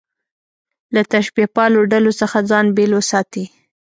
[0.93, 3.45] له تشبیه پالو ډلو څخه ځان بېل وساتي.